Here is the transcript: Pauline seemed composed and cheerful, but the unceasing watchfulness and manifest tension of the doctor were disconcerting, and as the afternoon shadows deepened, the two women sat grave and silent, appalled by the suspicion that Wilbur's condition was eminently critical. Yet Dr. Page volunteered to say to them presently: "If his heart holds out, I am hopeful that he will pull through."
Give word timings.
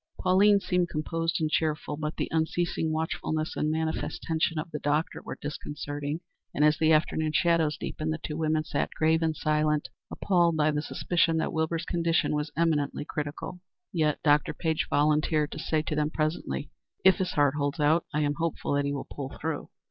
Pauline 0.19 0.59
seemed 0.59 0.89
composed 0.89 1.37
and 1.39 1.47
cheerful, 1.51 1.95
but 1.95 2.15
the 2.17 2.27
unceasing 2.31 2.91
watchfulness 2.91 3.55
and 3.55 3.69
manifest 3.69 4.23
tension 4.23 4.57
of 4.57 4.71
the 4.71 4.79
doctor 4.79 5.21
were 5.21 5.37
disconcerting, 5.39 6.21
and 6.55 6.65
as 6.65 6.79
the 6.79 6.91
afternoon 6.91 7.33
shadows 7.33 7.77
deepened, 7.77 8.11
the 8.11 8.17
two 8.17 8.35
women 8.35 8.63
sat 8.63 8.89
grave 8.95 9.21
and 9.21 9.35
silent, 9.35 9.89
appalled 10.09 10.57
by 10.57 10.71
the 10.71 10.81
suspicion 10.81 11.37
that 11.37 11.53
Wilbur's 11.53 11.85
condition 11.85 12.33
was 12.33 12.49
eminently 12.57 13.05
critical. 13.05 13.61
Yet 13.93 14.17
Dr. 14.23 14.55
Page 14.55 14.87
volunteered 14.89 15.51
to 15.51 15.59
say 15.59 15.83
to 15.83 15.93
them 15.95 16.09
presently: 16.09 16.71
"If 17.05 17.17
his 17.17 17.33
heart 17.33 17.53
holds 17.53 17.79
out, 17.79 18.05
I 18.11 18.21
am 18.21 18.33
hopeful 18.39 18.73
that 18.73 18.85
he 18.85 18.93
will 18.93 19.05
pull 19.07 19.37
through." 19.39 19.69